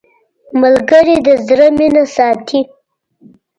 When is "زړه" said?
1.47-1.67